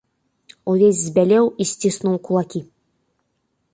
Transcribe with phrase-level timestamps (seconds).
[0.71, 2.61] Увесь збялеў і сціснуў кулакі.